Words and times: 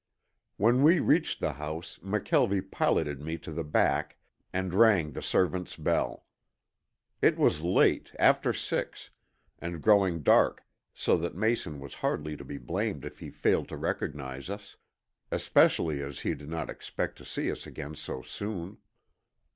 When 0.57 0.81
we 0.81 0.99
reached 0.99 1.41
the 1.41 1.53
house 1.53 1.99
McKelvie 1.99 2.71
piloted 2.71 3.21
me 3.21 3.37
to 3.37 3.51
the 3.51 3.63
back 3.63 4.17
and 4.51 4.73
rang 4.73 5.11
the 5.11 5.21
servants' 5.21 5.75
bell. 5.75 6.25
It 7.21 7.37
was 7.37 7.61
late, 7.61 8.11
after 8.17 8.51
six, 8.51 9.11
and 9.59 9.79
growing 9.79 10.23
dark 10.23 10.63
so 10.91 11.15
that 11.17 11.35
Mason 11.35 11.79
was 11.79 11.93
hardly 11.93 12.35
to 12.35 12.43
be 12.43 12.57
blamed 12.57 13.05
if 13.05 13.19
he 13.19 13.29
failed 13.29 13.67
to 13.67 13.77
recognize 13.77 14.49
us, 14.49 14.75
especially 15.29 16.01
as 16.01 16.21
he 16.21 16.33
did 16.33 16.49
not 16.49 16.71
expect 16.71 17.19
to 17.19 17.23
see 17.25 17.51
us 17.51 17.67
again 17.67 17.93
so 17.93 18.23
soon. 18.23 18.79